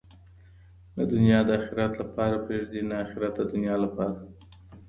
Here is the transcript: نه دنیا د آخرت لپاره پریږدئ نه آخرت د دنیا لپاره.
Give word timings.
نه 0.95 1.03
دنیا 1.13 1.39
د 1.45 1.49
آخرت 1.59 1.93
لپاره 2.01 2.43
پریږدئ 2.45 2.81
نه 2.89 2.95
آخرت 3.05 3.33
د 3.37 3.41
دنیا 3.53 3.75
لپاره. 3.85 4.17